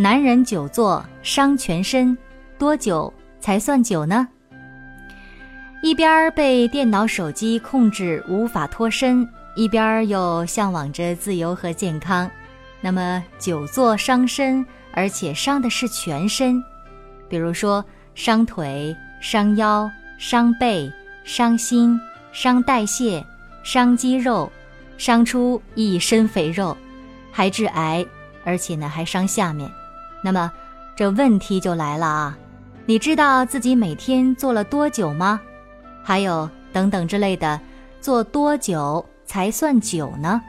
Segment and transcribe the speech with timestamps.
[0.00, 2.16] 男人久坐伤全身，
[2.56, 4.28] 多久才算久呢？
[5.82, 12.30] 一边被电脑、手机控制无法脱身，一边又向往着自由和健康。
[12.80, 16.62] 那么久坐伤身，而且伤的是全身，
[17.28, 20.88] 比如说伤腿、伤腰、伤背、
[21.24, 23.26] 伤心、伤代谢、
[23.64, 24.48] 伤肌肉，
[24.96, 26.76] 伤出一身肥肉。
[27.32, 28.06] 还致癌，
[28.44, 29.68] 而且呢还伤下面，
[30.22, 30.50] 那么
[30.96, 32.38] 这问题就来了啊！
[32.86, 35.40] 你知道自己每天做了多久吗？
[36.02, 37.60] 还有等等之类的，
[38.00, 40.40] 做多久才算久呢？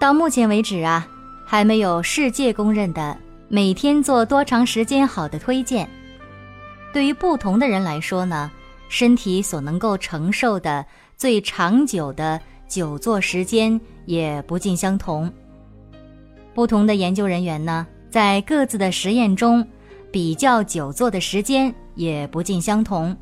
[0.00, 1.06] 到目前为止啊，
[1.46, 3.16] 还没有世界公认的
[3.48, 5.88] 每天做多长时间好的推荐。
[6.92, 8.50] 对于不同的人来说呢，
[8.88, 10.84] 身体所能够承受的
[11.16, 12.40] 最长久的。
[12.68, 15.32] 久坐时间也不尽相同。
[16.58, 19.64] 不同的研究人员呢，在各自的实验中
[20.10, 23.16] 比较久坐的时间也不尽相同。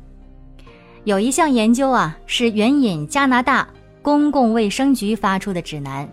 [1.03, 3.67] 有一项研究啊，是援引加拿大
[4.01, 6.09] 公共卫生局发出的指南，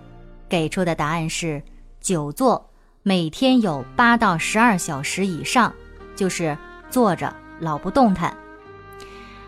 [0.50, 1.62] 给出的答案是：
[1.98, 2.69] 久坐
[3.03, 5.72] 每天有八到十二小时以上，
[6.14, 6.55] 就是
[6.91, 8.36] 坐着老不动弹。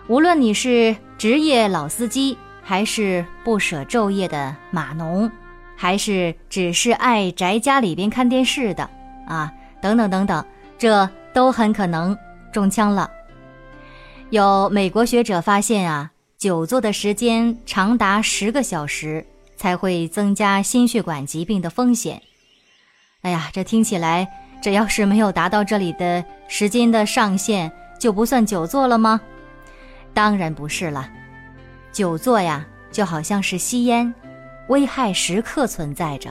[0.09, 2.39] 无论你是职业老司机。
[2.69, 5.31] 还是不舍昼夜的码农，
[5.77, 8.89] 还是只是爱宅家里边看电视的
[9.29, 10.45] 啊，等等等等，
[10.79, 12.17] 这都很可能
[12.51, 13.11] 中枪了。
[14.31, 19.25] 有美国学者发现啊，久坐的时间长达十个小时，
[19.57, 22.21] 才会增加心血管疾病的风险。
[23.23, 24.27] 哎呀，这听起来，
[24.63, 29.21] 这要是没有达到这里的时间的上限，就不算久坐了吗？
[30.15, 31.09] 当然不是了。
[31.93, 34.13] 久坐呀，就好像是吸烟，
[34.69, 36.31] 危害时刻存在着。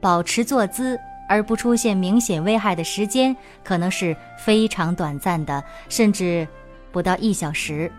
[0.00, 0.98] 保持坐姿
[1.28, 3.34] 而不出现明显危害的时间，
[3.64, 6.46] 可能是非常短暂的，甚至
[6.92, 7.90] 不到一小时。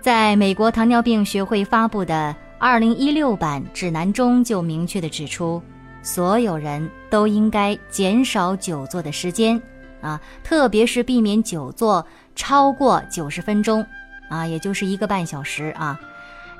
[0.00, 5.62] 在美国糖尿病学会发布的2016版指南中，就明确的指出，
[6.02, 9.60] 所有人都应该减少久坐的时间，
[10.00, 13.84] 啊，特别是避免久坐超过九十分钟。
[14.30, 16.00] 啊，也就是一个半小时啊，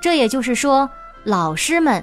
[0.02, 0.90] 这也就是说，
[1.24, 2.02] 老师们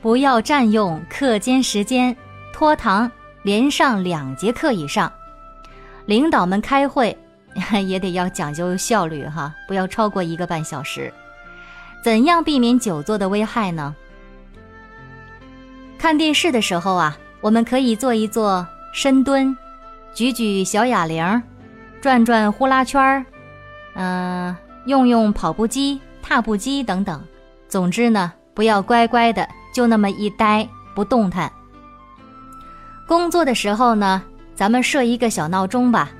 [0.00, 2.14] 不要占用课间时间
[2.52, 3.10] 拖堂，
[3.42, 5.12] 连上两节课以上。
[6.06, 7.16] 领导们开会
[7.86, 11.12] 也得要讲究效率哈，不要超过一个半小时。
[12.02, 13.94] 怎样避免久坐的危害呢？
[15.98, 19.56] 看电视的时候啊，我们可以做一做深蹲，
[20.14, 21.42] 举举小哑铃，
[22.00, 23.24] 转转呼啦圈儿，
[23.94, 24.56] 嗯。
[24.86, 27.22] 用用跑步机、踏步机等等，
[27.68, 31.48] 总之呢，不要乖乖的就那么一呆不动弹。
[33.06, 34.20] 工作的时候呢，
[34.56, 36.10] 咱们设一个小闹钟吧，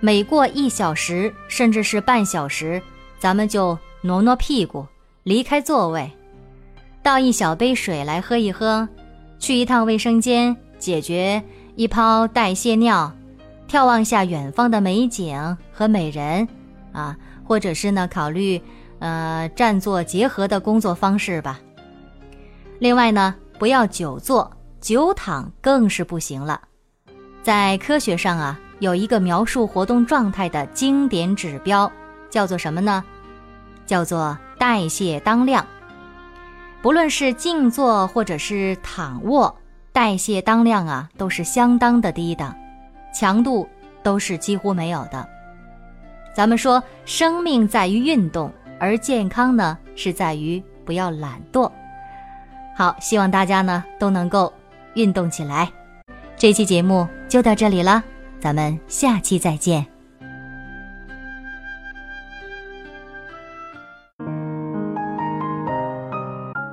[0.00, 2.82] 每过一小时甚至是半小时，
[3.20, 4.84] 咱们就挪挪屁股，
[5.22, 6.10] 离开座位，
[7.04, 8.88] 倒一小杯水来喝一喝，
[9.38, 11.40] 去一趟卫生间解决
[11.76, 13.12] 一泡代谢尿，
[13.68, 16.48] 眺望下远方的美景和美人，
[16.90, 17.16] 啊。
[17.44, 18.60] 或者是呢，考虑，
[19.00, 21.58] 呃，站坐结合的工作方式吧。
[22.78, 24.50] 另外呢，不要久坐，
[24.80, 26.60] 久躺更是不行了。
[27.42, 31.90] 在科学上啊，有一个描述活动状态的经典指标，
[32.30, 33.02] 叫做什么呢？
[33.86, 35.66] 叫做代谢当量。
[36.82, 39.54] 不论是静坐或者是躺卧，
[39.92, 42.54] 代谢当量啊，都是相当的低的，
[43.14, 43.68] 强度
[44.02, 45.28] 都是几乎没有的。
[46.32, 51.70] 咱们说，生命在于运动，而健康呢是在于不要懒惰。
[52.74, 54.50] 好，希望大家呢都能够
[54.94, 55.70] 运动起来。
[56.36, 58.02] 这期节目就到这里了，
[58.40, 59.86] 咱们下期再见。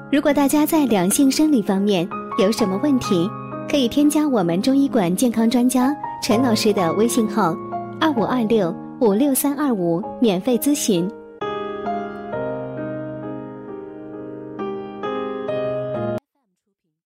[0.09, 2.07] 如果大家在两性生理方面
[2.39, 3.29] 有什么问题，
[3.69, 5.93] 可以添加我们中医馆健康专家
[6.23, 7.53] 陈老师的微信号：
[7.99, 8.73] 二五二六。
[8.99, 11.07] 五六三二五，免费咨询。